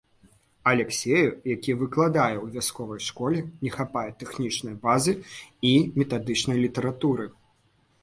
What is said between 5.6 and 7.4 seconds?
і метадычнай літаратуры.